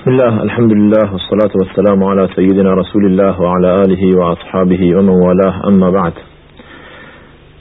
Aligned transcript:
بسم 0.00 0.10
الله 0.10 0.42
الحمد 0.42 0.72
لله 0.72 1.12
والصلاة 1.12 1.52
والسلام 1.54 2.04
على 2.04 2.28
سيدنا 2.36 2.74
رسول 2.74 3.04
الله 3.06 3.40
وعلى 3.40 3.82
آله 3.82 4.18
وأصحابه 4.18 4.96
ومن 4.96 5.08
والاه 5.08 5.66
اما 5.66 5.90
بعد 5.90 6.12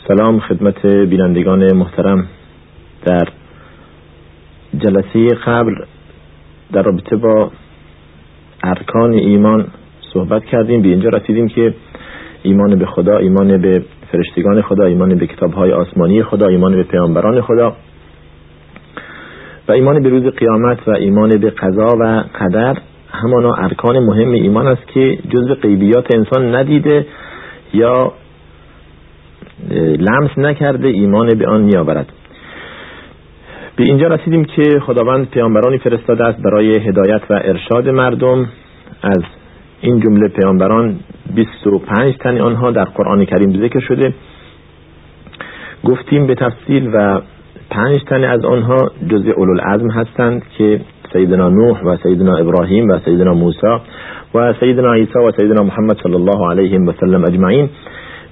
سلام 0.07 0.39
خدمت 0.39 0.85
بینندگان 0.85 1.73
محترم 1.73 2.27
در 3.05 3.27
جلسه 4.77 5.35
قبل 5.45 5.75
در 6.73 6.81
رابطه 6.81 7.15
با 7.15 7.51
ارکان 8.63 9.13
ایمان 9.13 9.67
صحبت 10.13 10.45
کردیم 10.45 10.81
به 10.81 10.87
اینجا 10.87 11.09
رسیدیم 11.09 11.47
که 11.47 11.73
ایمان 12.43 12.75
به 12.75 12.85
خدا 12.85 13.17
ایمان 13.17 13.57
به 13.61 13.83
فرشتگان 14.11 14.61
خدا 14.61 14.85
ایمان 14.85 15.15
به 15.15 15.27
کتابهای 15.27 15.71
آسمانی 15.71 16.23
خدا 16.23 16.47
ایمان 16.47 16.75
به 16.75 16.83
پیامبران 16.83 17.41
خدا 17.41 17.75
و 19.69 19.71
ایمان 19.71 20.03
به 20.03 20.09
روز 20.09 20.23
قیامت 20.23 20.87
و 20.87 20.91
ایمان 20.91 21.29
به 21.29 21.49
قضا 21.49 21.87
و 21.99 22.23
قدر 22.39 22.77
همانا 23.11 23.53
ارکان 23.53 23.99
مهم 23.99 24.31
ایمان 24.31 24.67
است 24.67 24.87
که 24.87 25.17
جزء 25.29 25.53
غیبیات 25.53 26.15
انسان 26.15 26.55
ندیده 26.55 27.05
یا 27.73 28.13
لمس 29.99 30.37
نکرده 30.37 30.87
ایمان 30.87 31.27
به 31.27 31.47
آن 31.47 31.61
میآورد. 31.61 32.13
به 33.75 33.83
اینجا 33.83 34.07
رسیدیم 34.07 34.45
که 34.45 34.79
خداوند 34.79 35.29
پیامبرانی 35.29 35.77
فرستاده 35.77 36.25
است 36.25 36.41
برای 36.41 36.77
هدایت 36.77 37.21
و 37.29 37.33
ارشاد 37.43 37.89
مردم. 37.89 38.49
از 39.03 39.23
این 39.81 39.99
جمله 39.99 40.27
پیامبران 40.27 40.99
25 41.35 42.15
تن 42.19 42.41
آنها 42.41 42.71
در 42.71 42.85
قرآن 42.85 43.25
کریم 43.25 43.61
ذکر 43.61 43.79
شده. 43.79 44.13
گفتیم 45.83 46.27
به 46.27 46.35
تفصیل 46.35 46.89
و 46.93 47.21
پنج 47.69 48.03
تن 48.03 48.23
از 48.23 48.45
آنها 48.45 48.91
جزء 49.07 49.31
اولوالعزم 49.31 49.91
هستند 49.91 50.43
که 50.57 50.81
سیدنا 51.13 51.49
نوح 51.49 51.81
و 51.81 51.97
سیدنا 52.03 52.37
ابراهیم 52.37 52.89
و 52.89 52.99
سیدنا 53.05 53.33
موسی 53.33 53.67
و 54.35 54.53
سیدنا 54.59 54.93
عیسی 54.93 55.19
و 55.19 55.31
سیدنا 55.31 55.63
محمد 55.63 55.97
صلی 56.03 56.15
الله 56.15 56.49
علیه 56.51 56.79
و 56.79 56.93
سلم 56.99 57.23
اجمعین 57.23 57.69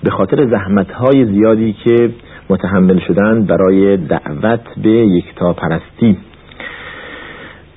به 0.04 0.10
خاطر 0.10 0.46
زحمت 0.46 0.92
های 0.92 1.26
زیادی 1.26 1.74
که 1.84 2.10
متحمل 2.50 3.00
شدند 3.00 3.48
برای 3.48 3.98
دعوت 3.98 4.62
به 4.84 4.90
یکتا 4.90 5.54
پرستی 5.54 6.18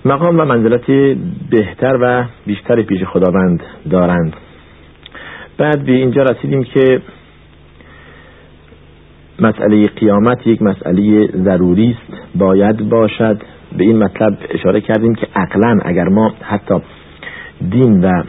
مقام 0.05 0.41
و 0.41 0.45
منزلت 0.45 0.87
بهتر 1.51 1.99
و 2.03 2.25
بیشتر 2.47 2.83
پیش 2.83 3.05
خداوند 3.05 3.63
دارند. 3.91 4.33
بعد 5.59 5.85
به 5.87 5.93
اینجا 5.93 6.23
رسیدیم 6.23 6.65
که 6.65 7.01
مسئله 9.41 9.87
قیامت 9.87 10.47
یک 10.47 10.63
مسئله 10.63 11.27
ضروری 11.27 11.97
است. 11.99 12.23
باید 12.35 12.89
باشد. 12.89 13.43
به 13.77 13.85
این 13.85 13.99
مطلب 13.99 14.39
اشاره 14.51 14.81
کردیم 14.81 15.15
که 15.15 15.27
عقلا 15.37 15.79
اگر 15.85 16.09
ما 16.09 16.33
حتی 16.43 16.75
دین 17.71 18.05
و 18.05 18.23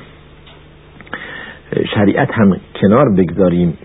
شریعت 1.96 2.30
هم 2.34 2.58
کنار 2.82 3.16
بگذاریم 3.18 3.78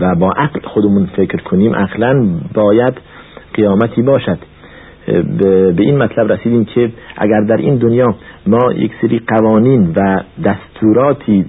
و 0.00 0.14
با 0.14 0.30
عقل 0.30 0.60
خودمون 0.64 1.06
فکر 1.06 1.38
کنیم 1.42 1.74
عقلا 1.74 2.28
باید 2.54 2.94
قیامتی 3.54 4.02
باشد. 4.02 4.38
به 5.46 5.74
این 5.78 5.98
مطلب 5.98 6.32
رسیدیم 6.32 6.64
که 6.64 6.90
اگر 7.16 7.40
در 7.40 7.56
این 7.56 7.76
دنیا 7.76 8.14
ما 8.46 8.72
یک 8.72 8.92
سری 9.02 9.20
قوانین 9.26 9.92
و 9.96 10.20
دستوراتی 10.44 11.44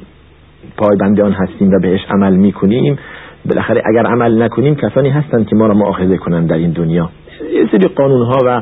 پایبند 0.78 1.22
آن 1.22 1.32
هستیم 1.32 1.72
و 1.72 1.80
بهش 1.80 2.06
عمل 2.10 2.36
می‌کنیم 2.36 3.00
بالاخره 3.46 3.82
اگر 3.86 4.06
عمل 4.06 4.44
نکنیم 4.44 4.76
کسانی 4.76 5.10
هستند 5.10 5.48
که 5.48 5.56
ما 5.56 5.68
را 5.68 5.74
مؤاخذه 5.74 6.18
کنند 6.18 6.50
در 6.50 6.56
این 6.56 6.72
دنیا. 6.72 7.10
یه 7.54 7.68
سری 7.72 7.88
قانون 7.88 8.26
ها 8.26 8.38
و 8.46 8.62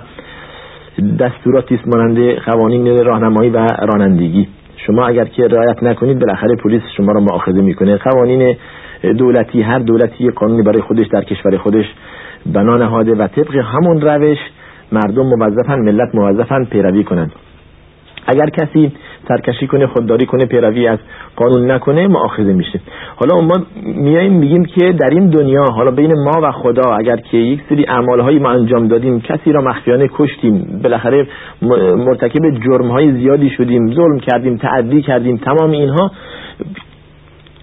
دستوراتی 1.20 1.76
است 1.76 1.88
مانند 1.88 2.36
قوانین 2.36 3.06
راهنمایی 3.06 3.50
و 3.50 3.68
رانندگی. 3.82 4.48
شما 4.88 5.08
اگر 5.08 5.26
که 5.26 5.48
رعایت 5.48 5.84
نکنید 5.84 6.20
بالاخره 6.20 6.56
پلیس 6.56 6.82
شما 6.98 7.12
را 7.12 7.20
مؤاخذه 7.20 7.62
می‌کنه. 7.62 7.98
قوانین 7.98 8.56
دولتی 9.18 9.62
هر 9.62 9.80
دولتی 9.80 10.30
قانونی 10.30 10.62
برای 10.62 10.82
خودش 10.82 11.08
در 11.08 11.24
کشور 11.24 11.58
خودش 11.58 11.86
بنا 12.54 12.78
نهاده 12.78 13.16
و 13.16 13.28
طبق 13.28 13.56
همون 13.56 14.02
روش 14.02 14.38
مردم 14.92 15.26
موظفن 15.26 15.80
ملت 15.80 16.16
موظفن 16.16 16.66
پیروی 16.66 17.04
کنند. 17.04 17.32
اگر 18.28 18.50
کسی 18.50 18.92
سرکشی 19.30 19.68
کنه 19.68 19.88
خودداری 19.88 20.26
کنه 20.26 20.46
پیروی 20.46 20.88
از 20.88 21.00
قانون 21.36 21.72
نکنه 21.72 22.08
مؤاخذه 22.08 22.54
میشه. 22.54 22.80
حالا 23.16 23.42
ما 23.42 23.54
میایم 23.96 24.34
میگیم 24.34 24.66
که 24.66 24.92
در 24.92 25.10
این 25.12 25.30
دنیا 25.30 25.64
حالا 25.76 25.92
بین 25.92 26.14
ما 26.14 26.42
و 26.44 26.52
خدا 26.52 26.92
اگر 26.98 27.18
که 27.18 27.38
یک 27.38 27.60
سری 27.70 27.86
اعمال 27.88 28.40
ما 28.40 28.50
انجام 28.50 28.88
دادیم 28.88 29.22
کسی 29.22 29.52
را 29.52 29.62
مخفیانه 29.62 30.10
کشتیم 30.14 30.80
بالاخره 30.84 31.28
مرتکب 31.98 32.50
جرم 32.66 32.88
های 32.88 33.12
زیادی 33.12 33.50
شدیم 33.50 33.94
ظلم 33.94 34.20
کردیم 34.20 34.58
تعدی 34.58 35.02
کردیم 35.02 35.38
تمام 35.38 35.72
اینها 35.72 36.12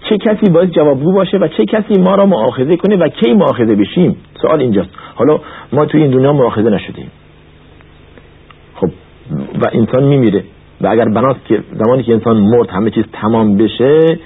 چه 0.09 0.17
کسی 0.17 0.51
باید 0.51 0.69
جوابگو 0.69 1.13
باشه 1.13 1.37
و 1.37 1.47
چه 1.47 1.65
کسی 1.65 2.01
ما 2.01 2.15
را 2.15 2.25
مؤاخذه 2.25 2.77
کنه 2.77 2.95
و 2.95 3.07
کی 3.07 3.33
مؤاخذه 3.33 3.75
بشیم؟ 3.75 4.15
سوال 4.41 4.61
اینجاست. 4.61 4.89
حالا 5.15 5.39
ما 5.73 5.85
توی 5.85 6.01
این 6.01 6.11
دنیا 6.11 6.33
مؤاخذه 6.33 6.69
نشدیم. 6.69 7.11
خب 8.75 8.89
و 9.63 9.69
انسان 9.73 10.03
میمیره. 10.03 10.43
و 10.81 10.87
اگر 10.87 11.05
بناست 11.05 11.45
که 11.45 11.63
زمانی 11.73 12.03
که 12.03 12.13
انسان 12.13 12.37
مرد 12.37 12.69
همه 12.69 12.91
چیز 12.91 13.03
تمام 13.13 13.57
بشه 13.57 14.19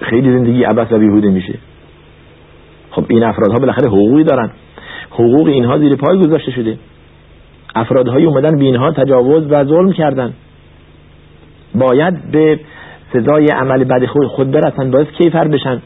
خیلی 0.00 0.32
زندگی 0.32 0.64
عبس 0.64 0.92
و 0.92 0.98
بیهوده 0.98 1.30
میشه. 1.30 1.54
خب 2.90 3.04
این 3.08 3.24
افرادها 3.24 3.58
بالاخره 3.58 3.88
حقوقی 3.88 4.24
دارن. 4.24 4.50
حقوق 5.10 5.46
اینها 5.46 5.78
زیر 5.78 5.96
پای 5.96 6.18
گذاشته 6.18 6.50
شده. 6.50 6.78
افرادهایی 7.74 8.26
اومدن 8.26 8.58
به 8.58 8.64
اینها 8.64 8.90
تجاوز 8.90 9.46
و 9.50 9.64
ظلم 9.64 9.92
کردن. 9.92 10.32
باید 11.74 12.30
به 12.30 12.60
سزای 13.12 13.46
عمل 13.46 13.84
بد 13.84 14.06
خود 14.06 14.26
خود 14.26 14.50
برسن 14.50 14.90
باید 14.90 15.10
کیفر 15.10 15.48
بشن 15.48 15.82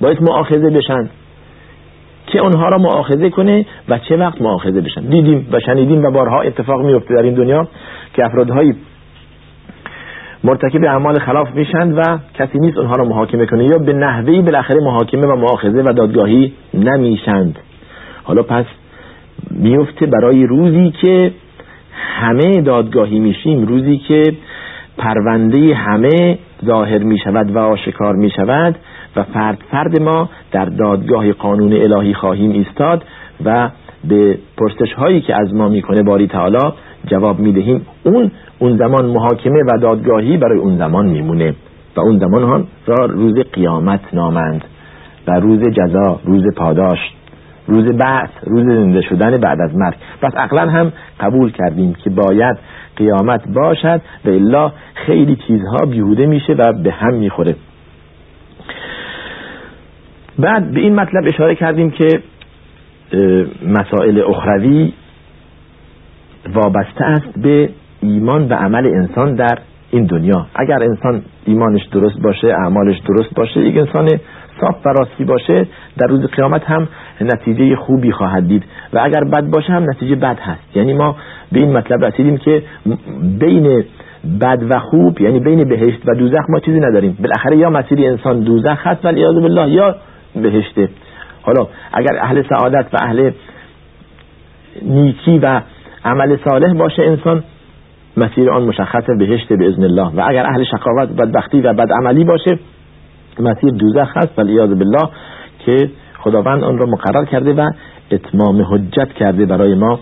باید 0.00 0.22
معاخذه 0.22 0.70
بشن. 0.70 1.10
که 2.26 2.38
اونها 2.38 2.68
را 2.68 2.78
معاخذه 2.78 3.30
کنه 3.30 3.66
و 3.88 3.98
چه 3.98 4.16
وقت 4.16 4.42
معاخذه 4.42 4.80
بشن. 4.80 5.00
دیدیم 5.00 5.48
و 5.52 5.60
شنیدیم 5.60 6.04
و 6.04 6.10
بارها 6.10 6.40
اتفاق 6.40 6.80
میفته 6.80 7.14
در 7.14 7.22
این 7.22 7.34
دنیا 7.34 7.68
که 8.14 8.24
افرادهایی 8.24 8.74
مرتکب 10.44 10.84
اعمال 10.84 11.18
خلاف 11.18 11.54
میشن 11.54 11.92
و 11.92 12.18
کسی 12.34 12.58
نیست 12.58 12.78
اونها 12.78 12.96
را 12.96 13.04
محاکمه 13.04 13.46
کنه. 13.46 13.64
یا 13.64 13.78
به 13.78 13.92
نحوهی 13.92 14.42
بالاخره 14.42 14.80
محاکمه 14.84 15.26
و 15.26 15.36
مؤاخذه 15.36 15.82
و 15.82 15.92
دادگاهی 15.92 16.52
نمیشند. 16.74 17.58
حالا 18.24 18.42
پس 18.42 18.64
میفته 19.50 20.06
برای 20.06 20.46
روزی 20.46 20.90
که 20.90 21.32
همه 21.92 22.60
دادگاهی 22.60 23.18
میشیم 23.18 23.66
روزی 23.66 23.96
که 23.96 24.22
پرونده 24.98 25.74
همه 25.74 26.38
ظاهر 26.64 26.98
می 26.98 27.18
شود 27.18 27.56
و 27.56 27.58
آشکار 27.58 28.14
می 28.14 28.30
شود 28.30 28.78
و 29.16 29.22
فرد 29.22 29.58
فرد 29.70 30.02
ما 30.02 30.28
در 30.52 30.64
دادگاه 30.64 31.32
قانون 31.32 31.72
الهی 31.72 32.14
خواهیم 32.14 32.50
ایستاد 32.50 33.04
و 33.44 33.70
به 34.08 34.38
پرسش 34.56 34.92
هایی 34.92 35.20
که 35.20 35.34
از 35.40 35.54
ما 35.54 35.68
می‌کنه 35.68 36.02
باری 36.02 36.26
تعالی 36.26 36.72
جواب 37.06 37.38
می‌دهیم. 37.38 37.86
اون 38.04 38.30
اون 38.58 38.76
زمان 38.76 39.06
محاکمه 39.06 39.62
و 39.62 39.78
دادگاهی 39.78 40.36
برای 40.36 40.58
اون 40.58 40.78
زمان 40.78 41.06
میمونه 41.06 41.54
و 41.96 42.00
اون 42.00 42.18
زمان 42.18 42.42
ها 42.42 42.64
را 42.86 43.06
روز 43.06 43.34
قیامت 43.52 44.00
نامند 44.12 44.64
و 45.26 45.40
روز 45.40 45.60
جزا 45.60 46.20
روز 46.24 46.44
پاداش 46.56 46.98
روز 47.66 47.84
بعث 47.84 48.30
روز 48.46 48.64
زنده 48.64 49.00
شدن 49.00 49.36
بعد 49.36 49.60
از 49.60 49.76
مرگ. 49.76 49.94
پس 50.22 50.34
عقلا 50.36 50.70
هم 50.70 50.92
قبول 51.20 51.52
کردیم 51.52 51.94
که 52.04 52.10
باید 52.10 52.58
قیامت 52.96 53.48
باشد 53.48 54.00
و 54.24 54.30
الا 54.30 54.72
خیلی 54.94 55.36
چیزها 55.46 55.86
بیهوده 55.86 56.26
میشه 56.26 56.52
و 56.52 56.72
به 56.72 56.90
هم 56.90 57.14
می‌خوره. 57.14 57.56
بعد 60.38 60.70
به 60.70 60.80
این 60.80 60.94
مطلب 60.94 61.24
اشاره 61.26 61.54
کردیم 61.54 61.90
که 61.90 62.22
مسائل 63.66 64.22
اخروی 64.28 64.92
وابسته 66.54 67.04
است 67.04 67.38
به 67.38 67.68
ایمان 68.04 68.48
و 68.48 68.54
عمل 68.54 68.86
انسان 68.86 69.34
در 69.34 69.58
این 69.90 70.04
دنیا. 70.04 70.46
اگر 70.54 70.82
انسان 70.82 71.22
ایمانش 71.44 71.86
درست 71.92 72.20
باشه 72.22 72.48
اعمالش 72.48 72.98
درست 72.98 73.34
باشه 73.34 73.60
یک 73.60 73.76
انسان 73.76 74.08
صاف 74.60 74.86
و 74.86 74.88
راستی 74.88 75.24
باشه 75.24 75.66
در 75.98 76.06
روز 76.06 76.26
قیامت 76.26 76.64
هم 76.64 76.88
نتیجه 77.20 77.76
خوبی 77.76 78.12
خواهد 78.12 78.48
دید. 78.48 78.64
و 78.92 78.98
اگر 79.02 79.24
بد 79.24 79.50
باشه 79.50 79.72
هم 79.72 79.90
نتیجه 79.90 80.14
بد 80.14 80.38
هست. 80.40 80.76
یعنی 80.76 80.94
ما 80.94 81.16
به 81.52 81.60
این 81.60 81.72
مطلب 81.72 82.04
رسیدیم 82.04 82.36
که 82.36 82.62
بین 83.40 83.84
بد 84.40 84.62
و 84.70 84.78
خوب 84.78 85.20
یعنی 85.20 85.40
بین 85.40 85.64
بهشت 85.68 86.08
و 86.08 86.14
دوزخ 86.14 86.50
ما 86.50 86.60
چیزی 86.60 86.80
نداریم. 86.80 87.18
بالاخره 87.20 87.56
یا 87.56 87.70
مسیر 87.70 87.98
انسان 88.00 88.40
دوزخ 88.40 88.86
هست 88.86 89.04
ولی 89.04 89.22
بالله 89.22 89.68
یا 89.68 89.96
بهشته. 90.36 90.88
حالا 91.42 91.66
اگر 91.92 92.16
اهل 92.20 92.42
سعادت 92.48 92.86
و 92.94 92.96
اهل 93.02 93.30
نیکی 94.82 95.38
و 95.38 95.60
عمل 96.04 96.36
صالح 96.48 96.74
باشه 96.74 97.02
انسان 97.02 97.42
مسیر 98.16 98.50
آن 98.50 98.62
مشخص 98.62 99.04
بهشت 99.18 99.52
به 99.52 99.68
ازن 99.68 99.82
الله. 99.82 100.12
و 100.16 100.24
اگر 100.26 100.46
اهل 100.46 100.64
شقاوت 100.64 101.08
بدبختی 101.08 101.60
و 101.60 101.72
بدعملی 101.72 102.24
باشه 102.24 102.58
مسیر 103.40 103.70
دوزخ 103.70 104.16
هست 104.16 104.38
ولی 104.38 104.56
بالله 104.56 105.08
که 105.58 105.90
خداوند 106.18 106.64
آن 106.64 106.78
را 106.78 106.86
مقرر 106.86 107.24
کرده 107.24 107.52
و 107.52 107.70
اتمام 108.10 108.62
حجت 108.70 109.12
کرده 109.12 109.46
برای 109.46 109.74
ما 109.74 110.00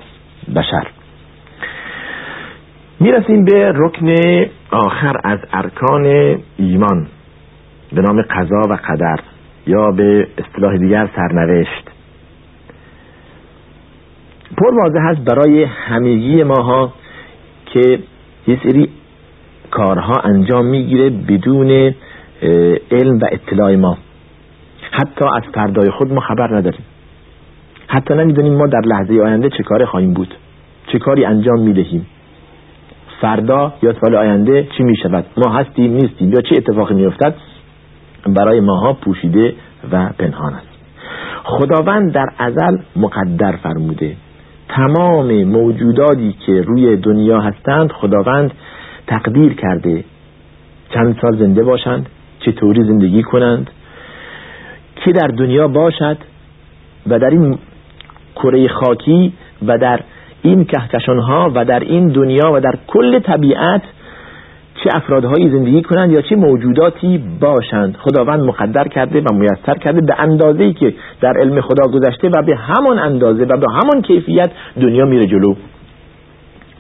بشر. 0.56 0.87
می‌رسیم 3.00 3.44
به 3.44 3.73
رکن 3.75 4.14
آخر 4.70 5.20
از 5.25 5.38
ارکان 5.53 6.05
ایمان 6.56 7.06
به 7.93 8.03
نام 8.03 8.23
قضا 8.23 8.61
و 8.70 8.79
قدر 8.88 9.17
یا 9.67 9.91
به 9.91 10.29
اصطلاح 10.38 10.76
دیگر 10.76 11.09
سرنوشت. 11.17 11.91
پر 14.56 14.75
واضح 14.75 15.00
هست 15.00 15.20
برای 15.20 15.64
همگی 15.64 16.43
ماها 16.43 16.93
که 17.73 17.99
یه 18.47 18.59
سری 18.63 18.89
کارها 19.71 20.15
انجام 20.25 20.67
می‌گیره 20.67 21.11
بدون 21.11 21.95
علم 22.91 23.19
و 23.19 23.27
اطلاع 23.33 23.77
ما. 23.77 23.99
حتی 24.91 25.25
از 25.37 25.43
فردای 25.55 25.91
خود 25.91 26.13
ما 26.13 26.21
خبر 26.21 26.57
نداریم. 26.57 26.85
حتی 27.87 28.15
نمی‌دونیم 28.15 28.55
ما 28.55 28.67
در 28.67 28.81
لحظه 28.81 29.23
آینده 29.23 29.49
چه 29.49 29.63
کار 29.63 29.85
خواهیم 29.85 30.13
بود. 30.13 30.35
چه 30.93 30.99
کاری 30.99 31.25
انجام 31.25 31.61
می‌دهیم. 31.61 32.07
فردا 33.21 33.75
یا 33.83 33.95
سال 34.01 34.15
آینده 34.15 34.69
چی 34.77 34.83
می‌شود؟ 34.83 35.27
ما 35.37 35.53
هستیم 35.53 35.93
نیستیم 35.93 36.33
یا 36.33 36.41
چه 36.41 36.57
اتفاقی 36.57 36.95
میافتد؟ 36.95 37.35
برای 38.27 38.61
ماها 38.61 38.93
پوشیده 38.93 39.55
و 39.93 40.09
پنهان 40.19 40.55
است. 40.55 40.69
خداوند 41.45 42.13
در 42.13 42.27
ازل 42.39 42.79
مقدر 42.97 43.57
فرموده. 43.57 44.17
تمام 44.77 45.45
موجوداتی 45.45 46.37
که 46.47 46.63
روی 46.63 46.97
دنیا 46.97 47.41
هستند 47.41 47.93
خداوند 47.93 48.51
تقدیر 49.07 49.55
کرده. 49.55 50.05
چند 50.95 51.19
سال 51.23 51.39
زنده 51.39 51.63
باشند 51.65 52.07
چطوری 52.41 52.85
زندگی 52.85 53.23
کنند 53.23 53.71
که 54.97 55.13
در 55.13 55.27
دنیا 55.27 55.69
باشد 55.69 56.17
و 57.07 57.19
در 57.19 57.31
این 57.31 57.59
کره 58.37 58.69
خاکی 58.69 59.33
و 59.67 59.79
در 59.79 60.01
این 60.43 60.65
کهکشان 60.65 61.19
ها 61.19 61.53
و 61.55 61.65
در 61.65 61.81
این 61.81 62.09
دنیا 62.09 62.53
و 62.53 62.61
در 62.61 62.79
کل 62.87 63.19
طبیعت 63.19 63.83
چه 64.84 64.90
افرادهایی 64.94 65.50
زندگی 65.50 65.82
کنند 65.82 66.12
یا 66.12 66.23
چه 66.23 66.37
موجوداتی 66.37 67.25
باشند. 67.40 67.96
خداوند 67.96 68.40
مقدر 68.40 68.88
کرده 68.88 69.20
و 69.20 69.34
میسر 69.34 69.79
کرده 69.79 70.00
به 70.00 70.14
اندازه‌ای 70.19 70.73
که 70.73 70.94
در 71.20 71.32
علم 71.40 71.61
خدا 71.61 71.90
گذشته 71.93 72.29
و 72.29 72.43
به 72.43 72.56
همان 72.56 72.99
اندازه 72.99 73.44
و 73.44 73.56
به 73.56 73.67
همان 73.73 74.02
کیفیت 74.02 74.50
دنیا 74.81 75.05
میره 75.05 75.26
جلو. 75.26 75.55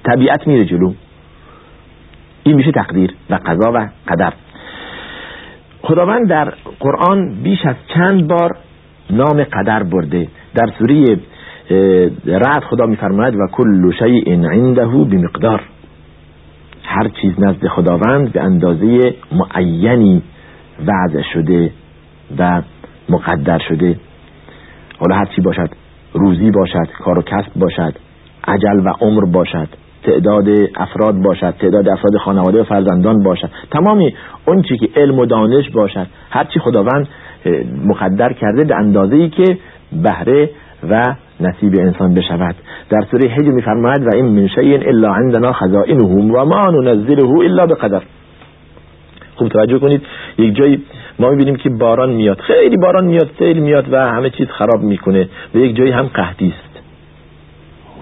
طبیعت 0.04 0.46
میره 0.46 0.64
جلو. 0.64 0.92
این 2.42 2.56
میشه 2.56 2.72
تقدیر 2.72 3.14
و 3.30 3.38
قضا 3.46 3.72
و 3.74 3.88
قدر. 4.08 4.32
خداوند 5.82 6.28
در 6.28 6.52
قرآن 6.80 7.34
بیش 7.42 7.66
از 7.66 7.76
چند 7.94 8.28
بار 8.28 8.56
نام 9.10 9.44
قدر 9.44 9.82
برده. 9.82 10.28
در 10.54 10.66
سوره 10.78 11.16
رعد 12.26 12.64
خدا 12.64 12.86
میفرماید 12.86 13.34
و 13.34 13.46
کل 13.52 13.92
شیء 13.98 14.48
عنده 14.50 14.86
بمقدار. 14.86 15.60
هر 16.92 17.08
چیز 17.08 17.32
نزد 17.38 17.68
خداوند 17.68 18.32
به 18.32 18.42
اندازه 18.42 19.14
معینی 19.32 20.22
وضع 20.86 21.22
شده 21.34 21.70
و 22.38 22.62
مقدر 23.08 23.58
شده. 23.68 23.96
حالا 24.98 25.16
هر 25.16 25.24
چی 25.24 25.40
باشد 25.40 25.70
روزی 26.12 26.50
باشد 26.50 26.88
کار 27.04 27.18
و 27.18 27.22
کسب 27.22 27.52
باشد 27.56 27.94
عجل 28.44 28.86
و 28.86 28.92
عمر 29.00 29.24
باشد 29.24 29.68
تعداد 30.02 30.48
افراد 30.76 31.22
باشد 31.22 31.54
تعداد 31.60 31.88
افراد 31.88 32.16
خانواده 32.24 32.60
و 32.60 32.64
فرزندان 32.64 33.22
باشد 33.22 33.50
تمامی 33.70 34.14
اون 34.46 34.62
چی 34.62 34.78
که 34.78 34.88
علم 34.96 35.18
و 35.18 35.26
دانش 35.26 35.70
باشد 35.70 36.06
هرچی 36.30 36.60
خداوند 36.60 37.08
مقدر 37.84 38.32
کرده 38.32 38.64
به 38.64 38.76
اندازه 38.76 39.16
ای 39.16 39.28
که 39.28 39.58
بهره 39.92 40.50
و 40.90 41.14
نصیب 41.40 41.78
انسان 41.78 42.14
بشود. 42.14 42.54
در 42.90 43.00
سوره 43.10 43.28
حج 43.28 43.46
میفرماید 43.46 44.06
و 44.06 44.10
این 44.14 44.24
من 44.24 44.48
شیء 44.48 44.78
الا 44.88 45.14
عندنا 45.14 45.52
خزائنه 45.52 46.04
و 46.04 46.44
ما 46.44 46.70
ننزله 46.70 47.40
الا 47.40 47.66
بقدر. 47.66 48.02
خوب 49.36 49.48
توجه 49.48 49.78
کنید 49.78 50.02
یک 50.38 50.54
جایی 50.54 50.82
ما 51.18 51.30
می‌بینیم 51.30 51.56
که 51.56 51.70
باران 51.70 52.10
میاد. 52.10 52.40
خیلی 52.40 52.76
باران 52.76 53.04
میاد 53.04 53.30
خیلی 53.38 53.60
میاد 53.60 53.92
و 53.92 53.96
همه 53.96 54.30
چیز 54.30 54.46
خراب 54.46 54.82
می‌کنه 54.82 55.28
و 55.54 55.58
یک 55.58 55.76
جایی 55.76 55.90
هم 55.90 56.06
قحطی 56.06 56.54
است. 56.58 56.72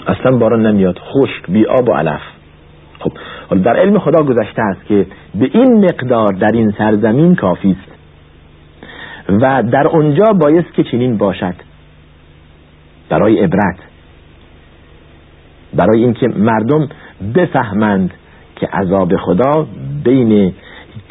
اصلا 0.07 0.37
باران 0.39 0.67
نمیاد. 0.67 0.99
خشک 0.99 1.51
بی 1.51 1.67
آب 1.67 1.89
و 1.89 1.93
علف. 1.93 2.21
خب 2.99 3.13
در 3.63 3.77
علم 3.77 3.99
خدا 3.99 4.23
گذشته 4.25 4.63
است 4.63 4.87
که 4.87 5.07
به 5.35 5.51
این 5.53 5.85
مقدار 5.85 6.33
در 6.33 6.51
این 6.55 6.71
سرزمین 6.79 7.35
کافی 7.35 7.77
است. 7.81 7.93
و 9.29 9.63
در 9.63 9.87
اونجا 9.87 10.33
بایست 10.33 10.75
که 10.75 10.83
چنین 10.83 11.19
باشد. 11.19 11.55
برای 13.11 13.39
عبرت. 13.39 13.77
برای 15.75 16.05
اینکه 16.05 16.29
مردم 16.37 16.89
بفهمند 17.35 18.15
که 18.57 18.67
عذاب 18.67 19.17
خدا 19.17 19.67
بین 20.05 20.53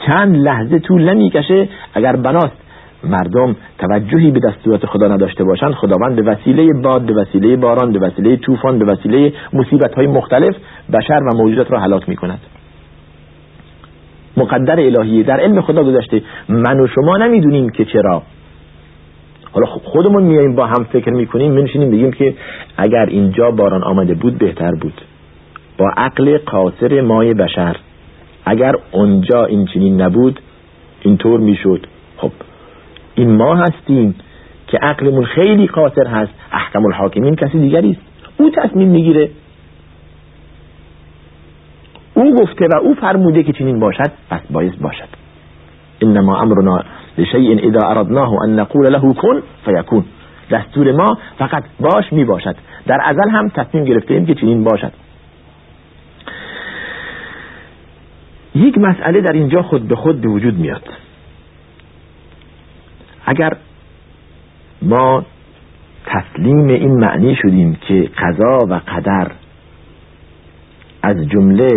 چند 0.07 0.35
لحظه 0.35 0.79
طول 0.79 1.13
نمی‌کشه 1.13 1.69
اگر 1.93 2.15
بناست 2.15 2.57
مردم 3.03 3.55
توجهی 3.77 4.31
به 4.31 4.39
دستورات 4.39 4.85
خدا 4.85 5.07
نداشته 5.07 5.43
باشند 5.43 5.73
خداوند 5.73 6.15
به 6.15 6.21
وسیله 6.21 6.73
باد 6.83 7.01
به 7.01 7.13
وسیله 7.13 7.55
باران 7.55 7.91
به 7.91 7.99
وسیله 7.99 8.35
طوفان 8.35 8.79
به 8.79 8.85
وسیله 8.85 9.33
مصیبت 9.53 9.95
های 9.95 10.07
مختلف 10.07 10.55
بشر 10.93 11.19
و 11.23 11.37
موجودات 11.37 11.71
را 11.71 11.79
هلاک 11.79 12.09
می 12.09 12.15
کند 12.15 12.39
مقدر 14.37 14.79
الهی 14.79 15.23
در 15.23 15.39
علم 15.39 15.61
خدا 15.61 15.83
گذاشته 15.83 16.21
من 16.49 16.79
و 16.79 16.87
شما 16.87 17.17
نمی‌دونیم 17.17 17.69
که 17.69 17.85
چرا. 17.85 18.23
حالا 19.51 19.65
خودمون 19.65 20.23
میاییم 20.23 20.55
با 20.55 20.65
هم 20.65 20.83
فکر 20.83 21.09
می‌کنیم 21.09 21.51
میشینیم 21.51 21.91
بگیم 21.91 22.11
که 22.11 22.35
اگر 22.77 23.05
اینجا 23.05 23.51
باران 23.51 23.83
آمده 23.83 24.13
بود 24.13 24.37
بهتر 24.37 24.71
بود. 24.71 25.01
با 25.77 25.91
عقل 25.97 26.37
قاصر 26.37 27.01
مای 27.01 27.33
بشر 27.33 27.75
اگر 28.45 28.75
اونجا 28.91 29.45
این 29.45 29.65
چنین 29.65 30.01
نبود 30.01 30.39
اینطور 31.01 31.39
می‌شد. 31.39 31.87
خب 32.17 32.31
این 33.15 33.35
ما 33.35 33.55
هستیم 33.55 34.15
که 34.67 34.77
عقلمون 34.81 35.25
خیلی 35.25 35.67
قاصر 35.67 36.07
هست. 36.07 36.31
احکم 36.51 36.85
الحاکمین 36.85 37.35
کسی 37.35 37.59
دیگری 37.59 37.91
است. 37.91 38.01
او 38.37 38.49
تصمیم 38.49 38.89
می‌گیره. 38.89 39.29
او 42.13 42.35
گفته 42.35 42.67
و 42.67 42.77
او 42.81 42.93
فرموده 42.93 43.43
که 43.43 43.53
چنین 43.53 43.79
باشد 43.79 44.11
پس 44.29 44.41
باید 44.49 44.81
باشد. 44.81 45.09
انما 46.01 46.41
امرنا 46.41 46.83
لشیء 47.19 47.69
اذا 47.69 47.87
اردناه 47.87 48.29
ان 48.43 48.59
نقول 48.59 48.93
له 48.93 49.13
کن 49.13 49.41
فیکون 49.65 50.05
دستور 50.51 50.91
ما 50.91 51.17
فقط 51.37 51.63
باش 51.79 52.13
می 52.13 52.25
باشد. 52.25 52.55
در 52.87 52.97
ازل 53.05 53.29
هم 53.29 53.49
تصمیم 53.49 53.83
گرفته 53.83 54.13
ایم 54.13 54.25
که 54.25 54.35
چنین 54.35 54.63
باشد. 54.63 54.91
یک 58.55 58.77
مسئله 58.77 59.21
در 59.21 59.33
اینجا 59.33 59.61
خود 59.61 59.87
به 59.87 59.95
خود 59.95 60.21
به 60.21 60.29
وجود 60.29 60.59
میاد. 60.59 60.83
اگر 63.25 63.57
ما 64.81 65.25
تسلیم 66.05 66.67
این 66.67 66.99
معنی 66.99 67.35
شدیم 67.35 67.77
که 67.87 68.09
قضا 68.17 68.59
و 68.69 68.81
قدر 68.87 69.31
از 71.01 71.27
جمله 71.27 71.67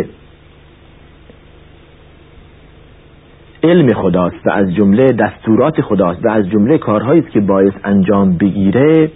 علم 3.64 3.94
خداست 3.94 4.46
و 4.46 4.50
از 4.50 4.74
جمله 4.74 5.06
دستورات 5.06 5.80
خداست 5.80 6.24
و 6.24 6.30
از 6.30 6.48
جمله 6.48 6.78
کارهایی 6.78 7.20
است 7.20 7.30
که 7.30 7.40
باعث 7.40 7.72
انجام 7.84 8.36
بگیره 8.36 9.10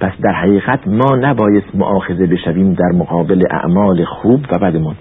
پس 0.00 0.12
در 0.22 0.32
حقیقت 0.32 0.88
ما 0.88 1.16
نباید 1.16 1.64
معاخذه 1.74 2.26
بشویم 2.26 2.72
در 2.72 2.98
مقابل 2.98 3.42
اعمال 3.50 4.04
خوب 4.04 4.46
و 4.52 4.58
بدمون. 4.58 4.94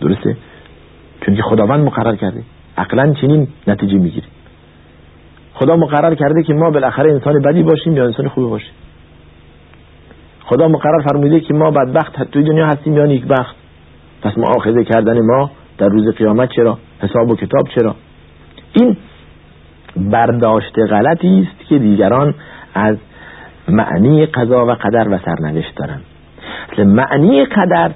درسته؟ 0.00 0.36
چون 1.20 1.34
که 1.34 1.42
خداوند 1.42 1.84
مقرر 1.84 2.16
کرده. 2.16 2.42
عقلا 2.76 3.12
چنین 3.12 3.48
نتیجه 3.66 3.98
می‌گیریم 3.98 4.30
خدا 5.54 5.76
مقرر 5.76 6.14
کرده 6.14 6.42
که 6.42 6.54
ما 6.54 6.70
بالاخره 6.70 7.12
انسان 7.12 7.42
بدی 7.42 7.62
باشیم 7.62 7.96
یا 7.96 8.04
انسان 8.04 8.28
خوبی 8.28 8.50
باشیم. 8.50 8.72
خدا 10.44 10.68
مقرر 10.68 11.02
فرموده 11.02 11.40
که 11.40 11.54
ما 11.54 11.70
بدبخت 11.70 12.22
توی 12.22 12.42
دنیا 12.42 12.66
هستیم 12.66 12.96
یا 12.96 13.06
نیکبخت. 13.06 13.56
پس 14.22 14.38
معاخذه 14.38 14.84
کردن 14.84 15.20
ما 15.20 15.50
در 15.78 15.88
روز 15.88 16.14
قیامت 16.14 16.48
چرا؟ 16.56 16.78
حساب 17.00 17.30
و 17.30 17.36
کتاب 17.36 17.68
چرا؟ 17.74 17.94
این 18.72 18.96
برداشت 19.96 20.78
غلطی 20.78 21.48
است 21.48 21.68
که 21.68 21.78
دیگران 21.78 22.34
از 22.74 22.96
معنی 23.68 24.26
قضا 24.26 24.66
و 24.66 24.70
قدر 24.70 25.08
و 25.08 25.18
سرنوشت 25.18 25.74
دارن 25.76 26.00
اصل 26.72 26.82
معنی 26.84 27.44
قدر 27.44 27.90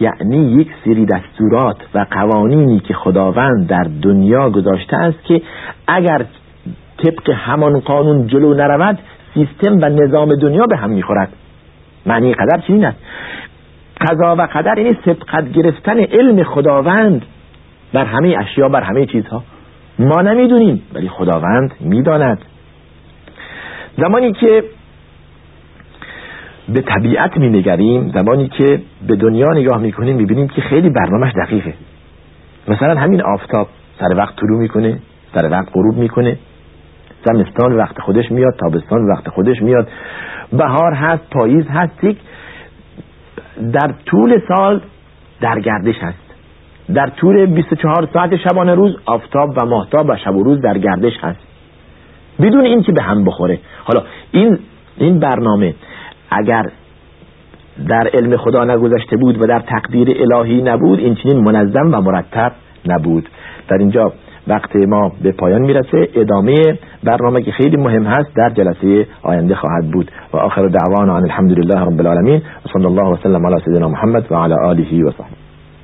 یعنی 0.00 0.60
یک 0.60 0.68
سری 0.84 1.06
دستورات 1.06 1.76
و 1.94 2.06
قوانینی 2.10 2.80
که 2.80 2.94
خداوند 2.94 3.66
در 3.66 3.86
دنیا 4.02 4.50
گذاشته 4.50 4.96
است 4.96 5.24
که 5.24 5.42
اگر 5.86 6.24
طبق 6.96 7.30
همان 7.30 7.80
قانون 7.80 8.26
جلو 8.26 8.54
نرود 8.54 8.98
سیستم 9.34 9.78
و 9.82 9.88
نظام 9.88 10.34
دنیا 10.34 10.66
به 10.66 10.76
هم 10.76 10.90
می‌خورد. 10.90 11.28
معنی 12.06 12.34
قدر 12.34 12.60
چی 12.66 12.84
است. 12.84 12.98
قضا 14.00 14.36
و 14.36 14.48
قدر 14.54 14.78
یعنی 14.78 14.98
سبقت 15.04 15.52
گرفتن 15.52 15.98
علم 15.98 16.42
خداوند. 16.42 17.26
بر 17.92 18.04
همه 18.04 18.36
اشیا 18.38 18.68
بر 18.68 18.82
همه 18.82 19.06
چیزها. 19.06 19.42
ما 19.98 20.22
نمی‌دونیم 20.22 20.82
ولی 20.94 21.08
خداوند 21.08 21.74
می‌داند. 21.80 22.38
زمانی 23.98 24.32
که 24.32 24.64
به 26.68 26.80
طبیعت 26.80 27.36
می 27.36 27.48
نگریم 27.48 28.12
زمانی 28.14 28.48
که 28.48 28.80
به 29.06 29.16
دنیا 29.16 29.52
نگاه 29.52 29.80
می 29.80 29.92
کنیم 29.92 30.16
می 30.16 30.26
بینیم 30.26 30.48
که 30.48 30.60
خیلی 30.60 30.90
برنامهش 30.90 31.32
دقیقه. 31.46 31.74
مثلا 32.68 33.00
همین 33.00 33.22
آفتاب 33.22 33.68
سر 33.98 34.16
وقت 34.16 34.36
طلوع 34.36 34.60
می‌کنه 34.60 34.98
سر 35.34 35.50
وقت 35.50 35.68
غروب 35.72 35.96
می‌کنه. 35.96 36.36
زمستان 37.24 37.72
وقت 37.72 38.00
خودش 38.00 38.32
میاد 38.32 38.54
تابستان 38.60 39.08
وقت 39.08 39.28
خودش 39.28 39.62
میاد. 39.62 39.88
بهار 40.52 40.92
هست 40.92 41.30
پاییز 41.30 41.64
هست 41.68 42.00
در 43.72 43.94
طول 44.06 44.40
سال 44.48 44.80
در 45.40 45.60
گردش 45.60 45.94
هست 46.00 46.26
در 46.94 47.06
طول 47.06 47.46
24 47.46 48.08
ساعت 48.12 48.36
شبانه 48.36 48.74
روز 48.74 48.96
آفتاب 49.06 49.54
و 49.56 49.66
ماهتاب 49.66 50.06
و 50.08 50.16
شب 50.24 50.36
و 50.36 50.42
روز 50.42 50.60
در 50.60 50.78
گردش 50.78 51.12
هست. 51.20 51.38
بدون 52.40 52.64
این 52.64 52.82
که 52.82 52.92
به 52.92 53.02
هم 53.02 53.24
بخوره. 53.24 53.58
حالا 53.84 54.02
این 54.32 54.58
این 54.96 55.18
برنامه 55.18 55.74
اگر 56.30 56.66
در 57.88 58.10
علم 58.14 58.36
خدا 58.36 58.64
نگذشته 58.64 59.16
بود 59.16 59.42
و 59.42 59.46
در 59.46 59.60
تقدیر 59.60 60.16
الهی 60.20 60.62
نبود 60.62 60.98
این 60.98 61.14
چنین 61.14 61.44
منظم 61.44 61.94
و 61.94 62.00
مرتب 62.00 62.52
نبود. 62.86 63.28
در 63.68 63.76
اینجا 63.76 64.12
وقت 64.48 64.76
ما 64.76 65.12
به 65.22 65.32
پایان 65.32 65.62
می‌رسه. 65.62 66.08
ادامه 66.14 66.54
برنامه 67.04 67.42
که 67.42 67.52
خیلی 67.52 67.76
مهم 67.76 68.04
هست 68.04 68.34
در 68.34 68.50
جلسه 68.50 69.06
آینده 69.22 69.54
خواهد 69.54 69.90
بود. 69.90 70.10
و 70.32 70.36
آخر 70.36 70.66
دعوانا 70.66 71.16
عن 71.16 71.22
الحمد 71.22 71.58
لله 71.58 71.80
رب 71.80 72.00
العالمین. 72.00 72.36
و 72.36 72.68
صلی 72.72 72.86
الله 72.86 73.12
وسلم 73.12 73.46
علی 73.46 73.56
سیدنا 73.64 73.88
محمد 73.88 74.26
و 74.30 74.34
علی 74.34 74.54
آله 74.54 75.04
و 75.04 75.10
صحبه. 75.10 75.35